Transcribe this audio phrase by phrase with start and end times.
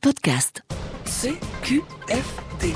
[0.00, 0.62] podcast.
[1.04, 2.74] CQFD.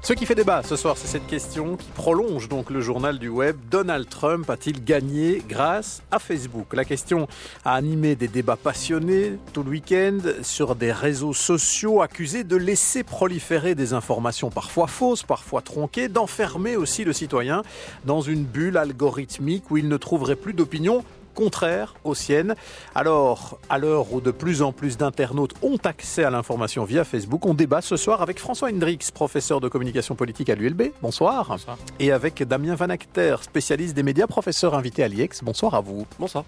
[0.00, 3.28] Ce qui fait débat ce soir, c'est cette question qui prolonge donc le journal du
[3.28, 3.56] web.
[3.70, 6.74] Donald Trump a-t-il gagné grâce à Facebook?
[6.74, 7.26] La question
[7.64, 13.02] a animé des débats passionnés tout le week-end sur des réseaux sociaux accusés de laisser
[13.02, 17.62] proliférer des informations parfois fausses, parfois tronquées, d'enfermer aussi le citoyen
[18.04, 21.04] dans une bulle algorithmique où il ne trouverait plus d'opinion
[21.36, 22.56] contraire aux siennes.
[22.96, 27.46] Alors, à l'heure où de plus en plus d'internautes ont accès à l'information via Facebook,
[27.46, 30.90] on débat ce soir avec François Hendrix, professeur de communication politique à l'ULB.
[31.02, 31.50] Bonsoir.
[31.50, 31.78] Bonsoir.
[32.00, 35.44] Et avec Damien Van Acter, spécialiste des médias, professeur invité à l'IEX.
[35.44, 36.06] Bonsoir à vous.
[36.18, 36.44] Bonsoir.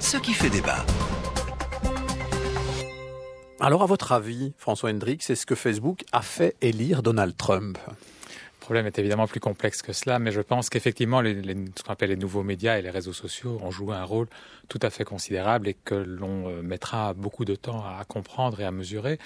[0.00, 0.84] Ce qui fait débat.
[3.60, 7.78] Alors, à votre avis, François Hendrix, est-ce que Facebook a fait élire Donald Trump?
[8.66, 12.16] Problème est évidemment plus complexe que cela, mais je pense qu'effectivement, ce qu'on appelle les
[12.16, 14.26] nouveaux médias et les réseaux sociaux ont joué un rôle
[14.68, 18.64] tout à fait considérable et que l'on euh, mettra beaucoup de temps à comprendre et
[18.64, 19.20] à mesurer.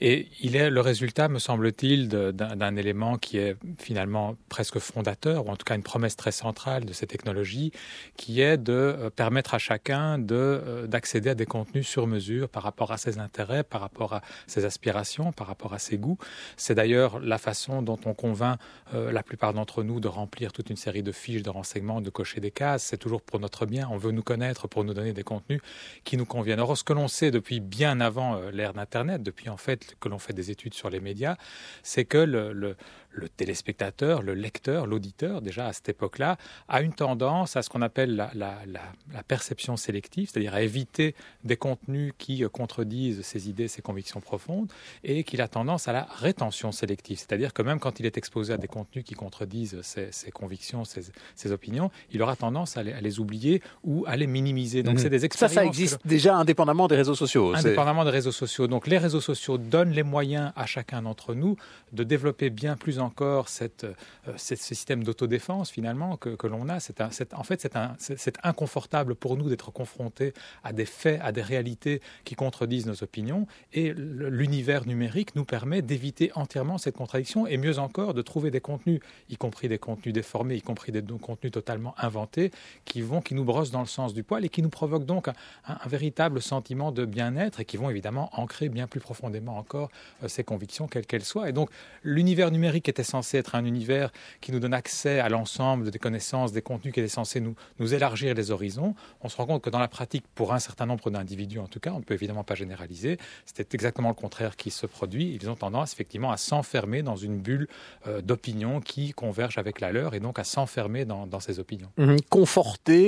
[0.00, 5.50] Et il est le résultat, me semble-t-il, d'un élément qui est finalement presque fondateur, ou
[5.50, 7.72] en tout cas une promesse très centrale de ces technologies,
[8.16, 12.62] qui est de euh, permettre à chacun euh, d'accéder à des contenus sur mesure par
[12.62, 16.18] rapport à ses intérêts, par rapport à ses aspirations, par rapport à ses goûts.
[16.56, 18.60] C'est d'ailleurs la façon dont on convainc
[18.94, 22.10] euh, la plupart d'entre nous de remplir toute une série de fiches de renseignements, de
[22.10, 22.84] cocher des cases.
[22.84, 23.88] C'est toujours pour notre bien.
[23.90, 25.60] On veut nous connaître pour nous donner des contenus
[26.04, 26.60] qui nous conviennent.
[26.60, 30.08] Or, ce que l'on sait depuis bien avant euh, l'ère d'Internet, depuis en fait que
[30.08, 31.36] l'on fait des études sur les médias,
[31.82, 32.76] c'est que le, le,
[33.16, 36.36] le téléspectateur, le lecteur, l'auditeur, déjà à cette époque-là,
[36.68, 40.62] a une tendance à ce qu'on appelle la, la, la, la, perception sélective, c'est-à-dire à
[40.62, 41.14] éviter
[41.44, 44.70] des contenus qui contredisent ses idées, ses convictions profondes,
[45.02, 48.52] et qu'il a tendance à la rétention sélective, c'est-à-dire que même quand il est exposé
[48.52, 51.02] à des contenus qui contredisent ses, ses convictions, ses,
[51.34, 54.82] ses, opinions, il aura tendance à les, à les, oublier ou à les minimiser.
[54.82, 54.98] Donc mmh.
[54.98, 55.54] c'est des expériences.
[55.54, 57.54] Ça, ça existe déjà indépendamment des réseaux sociaux.
[57.54, 58.66] Indépendamment des réseaux sociaux.
[58.66, 61.56] Donc les réseaux sociaux donnent les moyens à chacun d'entre nous
[61.92, 63.94] de développer bien plus en encore cette, euh,
[64.36, 66.80] cette, ce système d'autodéfense finalement que, que l'on a.
[66.80, 67.00] C'est
[67.32, 70.32] en fait, c'est inconfortable pour nous d'être confrontés
[70.64, 73.46] à des faits, à des réalités qui contredisent nos opinions.
[73.72, 78.60] Et l'univers numérique nous permet d'éviter entièrement cette contradiction et mieux encore de trouver des
[78.60, 82.50] contenus, y compris des contenus déformés, y compris des contenus totalement inventés,
[82.84, 85.28] qui vont, qui nous brossent dans le sens du poil et qui nous provoquent donc
[85.28, 89.90] un, véritable sentiment de bien-être et qui vont évidemment ancrer bien plus profondément encore
[90.22, 91.48] euh, ces convictions, quelles qu'elles soient.
[91.48, 91.70] Et donc
[92.02, 96.52] l'univers numérique était censé être un univers qui nous donne accès à l'ensemble des connaissances,
[96.52, 98.94] des contenus, qui est censé nous, nous élargir les horizons.
[99.20, 101.80] On se rend compte que dans la pratique, pour un certain nombre d'individus en tout
[101.80, 105.38] cas, on ne peut évidemment pas généraliser, c'était exactement le contraire qui se produit.
[105.40, 107.68] Ils ont tendance effectivement à s'enfermer dans une bulle
[108.06, 111.90] euh, d'opinion qui converge avec la leur et donc à s'enfermer dans, ces opinions.
[111.98, 112.16] Mmh.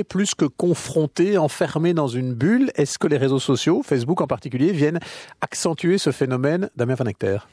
[0.07, 4.71] Plus que confronté, enfermé dans une bulle, est-ce que les réseaux sociaux, Facebook en particulier,
[4.71, 4.99] viennent
[5.41, 7.47] accentuer ce phénomène Damien Van Hector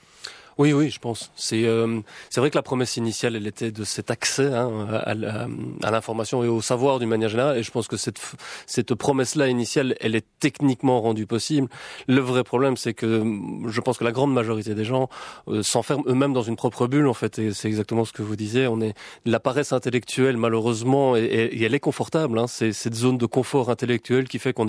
[0.59, 1.31] oui, oui, je pense.
[1.37, 2.01] C'est euh,
[2.35, 6.63] vrai que la promesse initiale, elle était de cet accès hein, à, l'information et au
[6.63, 7.59] savoir d'une manière générale.
[7.59, 8.19] Et je pense que cette
[8.67, 11.69] cette promesse-là initiale, elle est techniquement rendue possible.
[12.09, 13.23] Le vrai problème, c'est que
[13.67, 15.11] je pense que la grande majorité des gens
[15.49, 17.07] euh, s'enferment eux-mêmes dans une propre bulle.
[17.07, 18.67] En fait, et c'est exactement ce que vous disiez.
[18.67, 18.95] On est
[19.27, 22.39] la paresse intellectuelle, malheureusement, et, elle est confortable.
[22.39, 24.67] Hein, c'est cette zone de confort intellectuel qui fait qu'on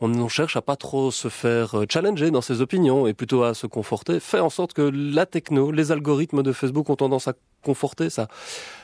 [0.00, 3.54] on, cherche à pas trop se faire euh, challenger dans ses opinions et plutôt à
[3.54, 4.20] se conforter.
[4.20, 4.82] Fait en sorte que
[5.22, 8.26] la techno, les algorithmes de Facebook ont tendance à conforter ça.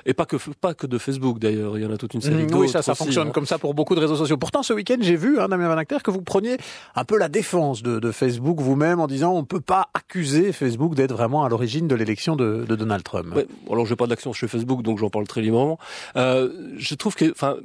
[0.07, 2.45] Et pas que, pas que de Facebook d'ailleurs, il y en a toute une série
[2.45, 3.33] mmh, Oui, ça, ça aussi, fonctionne hein.
[3.33, 4.37] comme ça pour beaucoup de réseaux sociaux.
[4.37, 6.59] Pourtant, ce week-end, j'ai vu, hein, Damien Van Acter, que vous preniez
[6.95, 10.53] un peu la défense de, de Facebook vous-même en disant on ne peut pas accuser
[10.53, 13.35] Facebook d'être vraiment à l'origine de l'élection de, de, Donald Trump.
[13.35, 15.79] Ouais, alors, je n'ai pas d'action chez Facebook, donc j'en parle très librement.
[16.15, 17.57] Euh, je trouve que, enfin,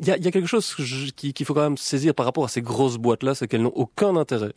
[0.00, 0.74] il y a, y a, quelque chose
[1.16, 3.72] qu'il qu faut quand même saisir par rapport à ces grosses boîtes-là, c'est qu'elles n'ont
[3.74, 4.52] aucun intérêt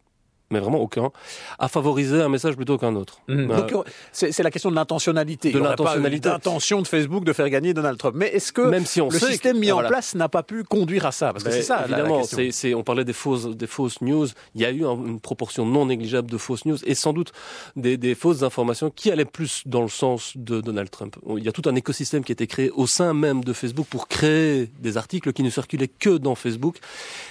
[0.50, 1.12] mais vraiment aucun,
[1.60, 3.20] à favoriser un message plutôt qu'un autre.
[3.28, 3.52] Mmh.
[3.52, 5.52] Euh, c'est la question de l'intentionnalité.
[5.52, 6.30] De l'intentionnalité.
[6.30, 8.16] D'intention de Facebook de faire gagner Donald Trump.
[8.18, 9.88] Mais est-ce que Même si on le système que, mis voilà.
[9.88, 11.34] en place n'a pas pu conduire à ça?
[11.34, 11.84] Parce que c'est ça.
[11.86, 14.28] Évidemment, la, on parlait des fausses, des fausses news.
[14.56, 17.32] Il y a eu une proportion non négligeable de fausses news et sans doute
[17.76, 21.16] des, des fausses informations qui allaient plus dans le sens de Donald Trump.
[21.38, 23.88] Il y a tout un écosystème qui a été créé au sein même de Facebook
[23.90, 26.78] pour créer des articles qui ne circulaient que dans Facebook.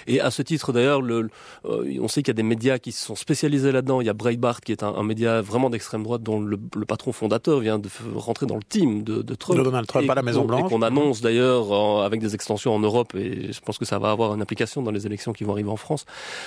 [0.06, 1.28] Et à ce titre, d'ailleurs, le,
[1.64, 4.10] euh, on sait qu'il y a des médias qui se sont spécialisés là-dedans il y
[4.10, 7.60] a Breitbart qui est un, un média vraiment d'extrême droite dont le, le, patron fondateur
[7.60, 9.58] vient de rentrer dans le team de, de Trump.
[9.58, 10.66] De Donald Trump à la Maison Blanche.
[10.66, 11.72] Et qu'on annonce d'ailleurs
[12.02, 14.90] avec des extensions en Europe et je pense que ça va avoir une application dans
[14.90, 16.04] les élections qui vont arriver en France.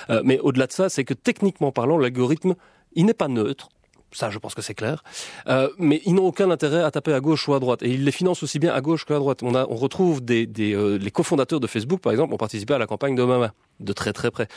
[0.09, 2.55] Euh, mais au-delà de ça, c'est que techniquement parlant, l'algorithme,
[2.93, 3.69] il n'est pas neutre.
[4.11, 5.03] Ça, je pense que c'est clair.
[5.47, 7.83] Euh, mais ils n'ont aucun intérêt à taper à gauche ou à droite.
[7.83, 9.43] Et ils les financent aussi bien à gauche qu'à droite.
[9.43, 12.73] On, a, on retrouve des, des euh, les cofondateurs de Facebook, par exemple, ont participé
[12.73, 13.53] à la campagne d'Obama.
[13.79, 14.47] De très très près.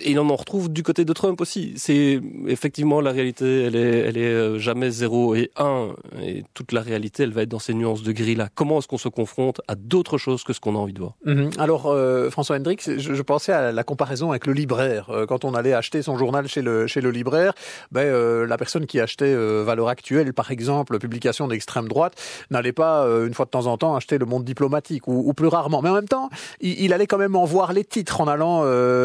[0.00, 1.74] Et on en retrouve du côté de Trump aussi.
[1.76, 5.88] C'est effectivement la réalité, elle est, euh, jamais 0 et 1.
[6.22, 8.48] Et toute la réalité, elle va être dans ces nuances de gris là.
[8.54, 11.14] Comment est-ce qu'on se confronte à d'autres choses que ce qu'on a envie de voir?
[11.24, 11.50] Mhm.
[11.58, 15.10] Alors euh, François Hendrix, je, pensais à la comparaison avec le libraire.
[15.10, 17.52] Euh, quand on allait acheter son journal chez le chez le libraire,
[17.90, 22.14] ben euh, la personne qui achetait Valeur Actuelle, par exemple, publication d'extrême droite,
[22.50, 25.82] n'allait pas une fois de temps en temps acheter Le Monde diplomatique ou, plus rarement.
[25.82, 26.30] Mais en même temps,
[26.60, 28.61] il, allait quand même en voir les titres en allant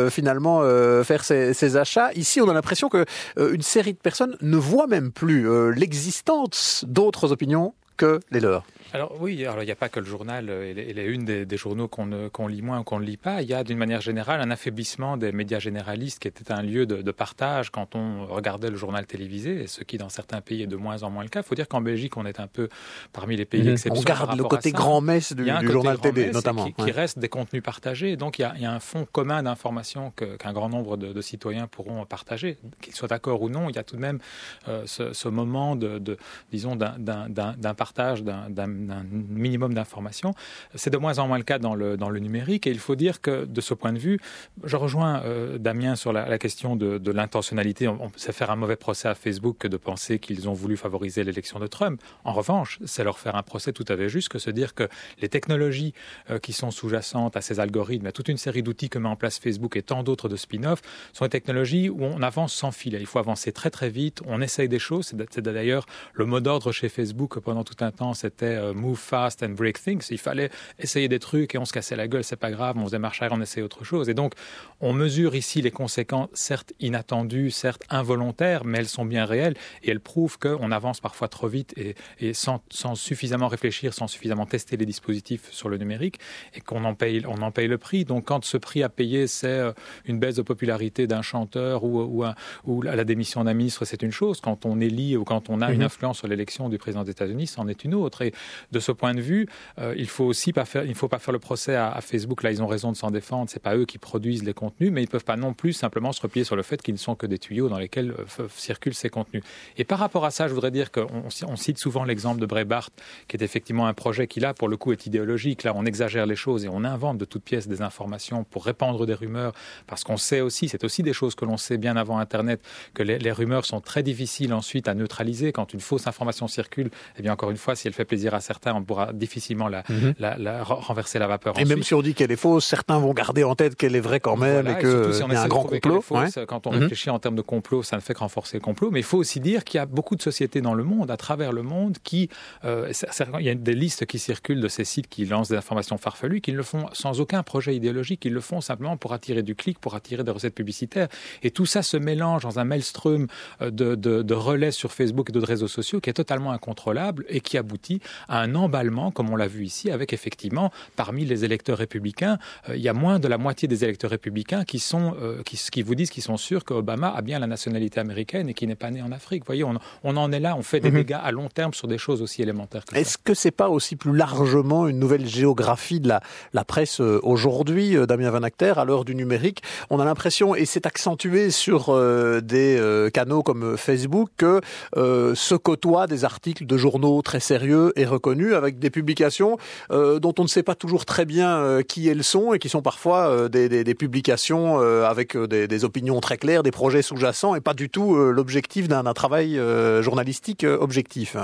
[0.10, 2.12] finalement euh, faire ses, achats.
[2.14, 3.06] Ici, on a l'impression que
[3.38, 8.40] euh, une série de personnes ne voient même plus euh, l'existence d'autres opinions que les
[8.40, 8.66] leurs.
[8.94, 11.88] Alors oui, alors il n'y a pas que le journal et les, une des, journaux
[11.88, 13.42] qu'on lit moins ou qu'on ne lit pas.
[13.42, 16.86] Il y a d'une manière générale un affaiblissement des médias généralistes qui était un lieu
[16.86, 20.68] de, partage quand on regardait le journal télévisé, et ce qui dans certains pays est
[20.68, 21.42] de moins en moins le cas.
[21.42, 22.70] Il faut dire qu'en Belgique, on est un peu
[23.12, 23.92] parmi les pays mmh.
[23.92, 26.70] On garde le côté grand-messe du, journal télé, notamment.
[26.72, 28.16] Qui, reste des contenus partagés.
[28.16, 32.58] Donc il y a, un fonds commun d'informations qu'un grand nombre de, citoyens pourront partager.
[32.82, 34.20] Qu'ils soient d'accord ou non, il y a tout de même
[34.68, 36.18] euh, ce, moment de, de
[36.52, 40.34] disons, d'un partage, d'un d'un minimum d'informations.
[40.76, 42.96] C'est de moins en moins le cas dans le, dans le numérique et il faut
[42.96, 44.20] dire que de ce point de vue,
[44.64, 47.88] je rejoins euh, Damien sur la, question de, l'intentionnalité.
[47.88, 51.24] On, sait faire un mauvais procès à Facebook que de penser qu'ils ont voulu favoriser
[51.24, 52.02] l'élection de Trump.
[52.24, 54.88] En revanche, c'est leur faire un procès tout à fait juste que se dire que
[55.22, 55.94] les technologies
[56.30, 59.16] euh, qui sont sous-jacentes à ces algorithmes, à toute une série d'outils que met en
[59.16, 60.82] place Facebook et tant d'autres de spin-off,
[61.14, 63.00] sont des technologies où on avance sans filet.
[63.00, 65.14] Il faut avancer très très vite, on essaye des choses.
[65.30, 69.44] C'est d'ailleurs le mot d'ordre chez Facebook pendant tout un temps, c'était euh, move fast
[69.44, 70.08] and break things.
[70.10, 70.50] Il fallait
[70.80, 73.22] essayer des trucs et on se cassait la gueule, c'est pas grave, on faisait marche
[73.22, 74.10] arrière, on essayait autre chose.
[74.10, 74.34] Et donc,
[74.82, 79.92] on mesure ici les conséquences, certes inattendues, certes involontaires, mais elles sont bien réelles et
[79.92, 84.46] elles prouvent qu'on avance parfois trop vite et, et sans, sans, suffisamment réfléchir, sans suffisamment
[84.46, 86.20] tester les dispositifs sur le numérique
[86.54, 88.06] et qu'on en paye, on en paye le prix.
[88.06, 89.72] Donc, quand ce prix à payer, c'est euh,
[90.06, 92.26] une baisse de popularité d'un chanteur ou, ou,
[92.66, 94.42] ou, la démission d'un ministre, c'est une chose.
[94.42, 95.86] Quand on élit ou quand on a une mhm.
[95.86, 98.22] influence sur l'élection du président des États-Unis, c'en est une autre.
[98.22, 98.34] Et
[98.72, 99.48] de ce point de vue,
[99.80, 102.44] euh, il faut aussi faire, faut pas faire le procès à, Facebook.
[102.44, 103.50] Là, ils ont raison de s'en défendre.
[103.50, 106.22] C'est pas eux qui produisent les contenus, mais ils peuvent pas non plus simplement se
[106.22, 109.10] replier sur le fait qu'ils ne sont que des tuyaux dans lesquels euh, circulent ces
[109.10, 109.44] contenus.
[109.78, 112.90] Et par rapport à ça, je voudrais dire qu'on on cite souvent l'exemple de Breitbart,
[113.28, 115.64] qui est effectivement un projet qui là, pour le coup, est idéologique.
[115.64, 119.06] Là, on exagère les choses et on invente de toutes pièces des informations pour répandre
[119.06, 119.54] des rumeurs,
[119.86, 122.62] parce qu'on sait aussi, c'est aussi des choses que l'on sait bien avant Internet,
[122.94, 125.52] que les, rumeurs sont très difficiles ensuite à neutraliser.
[125.52, 128.40] Quand une fausse information circule, eh bien encore une fois, si elle fait plaisir à
[128.48, 130.14] certains, on pourra difficilement la, mhm.
[130.20, 131.60] la, la, renverser la vapeur.
[131.60, 134.00] Et même si on dit qu'elle est fausse, certains vont garder en tête qu'elle est
[134.00, 136.04] vraie quand même et qu'il si y a un grand complot.
[136.48, 136.80] Quand on mhm.
[136.80, 138.90] réfléchit en termes de complot, ça ne fait que renforcer le complot.
[138.92, 141.18] Mais il faut aussi dire qu'il y a beaucoup de sociétés dans le monde, à
[141.18, 142.30] travers le monde, qui...
[142.66, 142.92] Euh,
[143.40, 146.42] il y a des listes qui circulent de ces sites qui lancent des informations farfelues,
[146.42, 149.56] qui ne le font sans aucun projet idéologique, ils le font simplement pour attirer du
[149.56, 151.08] clic, pour attirer des recettes publicitaires.
[151.44, 153.28] Et tout ça se mélange dans un maelstrom
[153.62, 157.26] euh, de, de, de relais sur Facebook et d'autres réseaux sociaux qui est totalement incontrôlable
[157.30, 161.46] et qui aboutit à un emballement comme on l'a vu ici, avec effectivement, parmi les
[161.46, 162.38] électeurs républicains,
[162.70, 165.58] euh, il y a moins de la moitié des électeurs républicains qui, sont, euh, qui,
[165.58, 168.76] qui, vous disent qu'ils sont sûrs qu'Obama a bien la nationalité américaine et qu'il n'est
[168.76, 169.44] pas né en Afrique.
[169.44, 170.98] Vous voyez, on, on, en est là, on fait des mhm.
[170.98, 173.96] dégâts à long terme sur des choses aussi élémentaires que Est-ce que c'est pas aussi
[173.96, 176.22] plus largement une nouvelle géographie de la,
[176.54, 179.64] la presse euh, aujourd'hui, Damien Van Acter, à l'heure du numérique?
[179.90, 181.96] On a l'impression, et c'est accentué sur
[182.42, 184.62] des canaux comme Facebook, que
[184.96, 189.58] se côtoient des articles de journaux très sérieux et reconnus avec des publications
[189.92, 192.70] euh, dont on ne sait pas toujours très bien euh, qui elles sont et qui
[192.70, 197.02] sont parfois euh, des, des, des, publications avec des, des, opinions très claires, des projets
[197.02, 199.60] sous-jacents et pas du tout l'objectif d'un travail
[200.02, 201.36] journalistique objectif.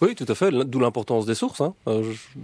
[0.00, 1.60] Oui, tout à fait, d'où l'importance des sources.
[1.60, 1.74] Hein.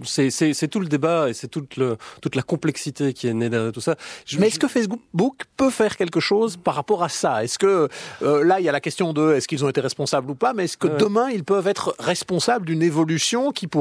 [0.05, 3.73] C'est tout le débat et c'est toute, le, toute la complexité qui est née derrière
[3.73, 3.97] tout ça.
[4.25, 7.45] Je, Mais est-ce que Facebook peut faire quelque chose par rapport à ça?
[7.45, 7.89] Est-ce que
[8.23, 10.65] là, il y a la question de est-ce qu'ils ont été responsables ou pas, mais
[10.65, 13.80] est-ce que demain, ils peuvent être responsables d'une évolution qui pourrait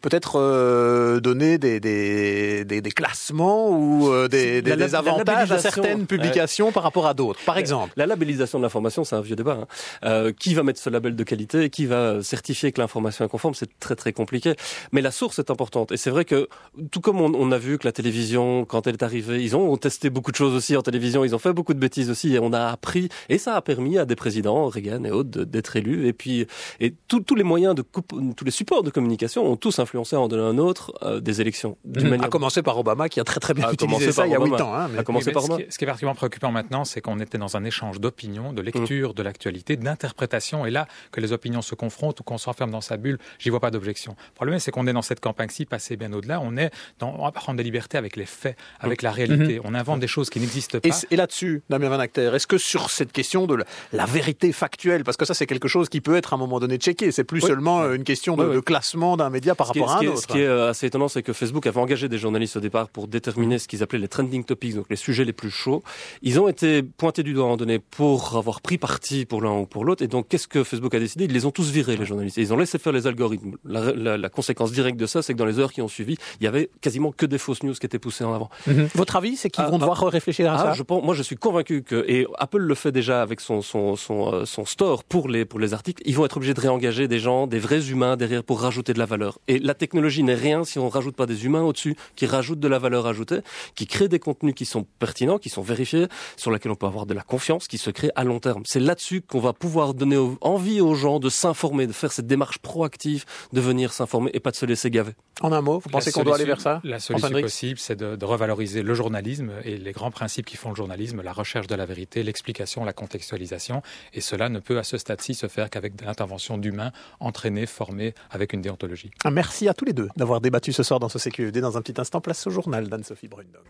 [0.00, 6.06] peut-être euh, donner des, des, des, des, classements ou euh, des, des, avantages à certaines
[6.06, 7.92] publications par rapport à d'autres, par exemple.
[7.96, 9.58] La labellisation de l'information, c'est un vieux débat.
[9.62, 9.66] Hein.
[10.04, 11.70] Euh, qui va mettre ce label de qualité?
[11.70, 13.54] Qui va certifier que l'information est conforme?
[13.54, 14.54] C'est très très compliqué.
[14.92, 15.92] Mais la source est importante.
[15.92, 16.48] Et c'est vrai que,
[16.90, 19.76] tout comme on, on, a vu que la télévision, quand elle est arrivée, ils ont
[19.76, 22.38] testé beaucoup de choses aussi en télévision, ils ont fait beaucoup de bêtises aussi, et
[22.38, 26.06] on a appris, et ça a permis à des présidents, Reagan et autres, d'être élus.
[26.06, 26.46] Et puis,
[26.80, 30.58] et tous les moyens de, tous les supports de communication ont tous influencé en un
[30.58, 31.76] autre euh, des élections.
[31.84, 32.10] D'une mmh.
[32.10, 32.26] manière...
[32.26, 34.40] À commencer par Obama qui a très très bien a utilisé ça il y a
[34.40, 34.74] 8 ans.
[34.74, 35.02] Hein, mais...
[35.04, 37.56] commencer par ce, qui est, ce, qui est, particulièrement préoccupant maintenant, c'est qu'on était dans
[37.56, 39.14] un échange d'opinions, de lecture mmh.
[39.14, 40.66] de l'actualité, d'interprétation.
[40.66, 43.60] Et là, que les opinions se confrontent ou qu'on s'enferme dans sa bulle, j'y vois
[43.60, 44.16] pas d'objection.
[44.30, 46.40] Le problème, c'est qu'on est dans cette campagne-ci passée bien au-delà.
[46.40, 49.04] On est dans, on va prendre des libertés avec les faits, avec mmh.
[49.04, 49.60] la réalité.
[49.64, 50.88] On invente des choses qui n'existent pas.
[50.88, 54.52] Et, et là-dessus, Damien Van Acter, est-ce que sur cette question de la, la vérité
[54.52, 57.12] factuelle, parce que ça c'est quelque chose qui peut être à un moment donné checké,
[57.12, 57.48] c'est plus oui.
[57.48, 58.54] seulement euh, une question de, oui, oui.
[58.56, 60.22] de classement d'un média par ce rapport est, à un est, autre.
[60.22, 62.86] Ce qui est euh, assez étonnant, c'est que Facebook avait engagé des journalistes au départ
[62.94, 65.82] pour déterminer ce qu'ils appelaient les trending topics, donc les sujets les plus chauds.
[66.22, 69.40] Ils ont été pointés du doigt à un moment donné pour avoir pris parti pour
[69.44, 70.02] l'un ou pour l'autre.
[70.06, 71.24] Et donc, qu'est-ce que Facebook a décidé?
[71.26, 72.38] Ils les ont tous virés, les journalistes.
[72.38, 73.54] Et ils ont laissé faire les algorithmes.
[73.64, 76.16] La, la, la conséquence directe de ça, c'est que dans les heures qui ont suivi,
[76.40, 78.50] il y avait quasiment que des fausses news qui étaient poussées en avant.
[78.66, 78.88] Mm -hmm.
[79.02, 80.72] Votre avis, c'est qu'ils ah, vont ah, devoir réfléchir à ah, ça?
[80.80, 83.96] je pense, Moi, je suis convaincu que, et Apple le fait déjà avec son, son,
[84.06, 87.04] son, euh, son store pour les, pour les articles, ils vont être obligés de réengager
[87.14, 89.38] des gens, des vrais humains derrière pour rajouter de la valeur.
[89.48, 92.68] Et la technologie n'est rien si on rajoute pas des humains au-dessus qui rajoutent de
[92.68, 93.40] la valeur ajoutée,
[93.74, 97.04] qui créent des contenus qui sont pertinents, qui sont vérifiés, sur lesquels on peut avoir
[97.04, 98.62] de la confiance, qui se crée à long terme.
[98.64, 102.58] C'est là-dessus qu'on va pouvoir donner envie aux gens de s'informer, de faire cette démarche
[102.58, 105.12] proactive, de venir s'informer et pas de se laisser gaver.
[105.40, 108.16] En un mot, vous pensez qu'on doit aller vers ça La solution possible, c'est de,
[108.16, 111.74] de revaloriser le journalisme et les grands principes qui font le journalisme, la recherche de
[111.74, 113.82] la vérité, l'explication, la contextualisation.
[114.12, 118.52] Et cela ne peut à ce stade-ci se faire qu'avec l'intervention d'humains entraînés, formés, avec
[118.52, 118.99] une déontologie.
[119.30, 121.58] Merci à tous les deux d'avoir débattu ce soir dans ce CQED.
[121.58, 123.62] Dans un petit instant, place au journal d'Anne-Sophie Brundog.